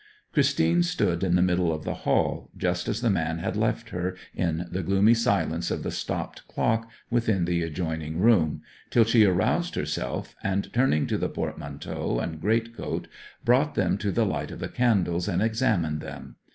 [0.33, 4.15] Christine stood in the middle of the hall, just as the man had left her,
[4.33, 9.75] in the gloomy silence of the stopped clock within the adjoining room, till she aroused
[9.75, 13.07] herself, and turning to the portmanteau and great coat
[13.45, 16.35] brought them to the light of the candles, and examined them.